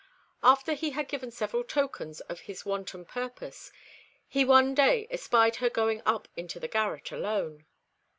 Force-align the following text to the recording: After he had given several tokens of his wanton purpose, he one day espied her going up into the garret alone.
After 0.41 0.73
he 0.73 0.89
had 0.97 1.07
given 1.07 1.29
several 1.29 1.63
tokens 1.63 2.21
of 2.21 2.39
his 2.39 2.65
wanton 2.65 3.05
purpose, 3.05 3.71
he 4.27 4.43
one 4.43 4.73
day 4.73 5.05
espied 5.11 5.57
her 5.57 5.69
going 5.69 6.01
up 6.07 6.27
into 6.35 6.59
the 6.59 6.67
garret 6.67 7.11
alone. 7.11 7.67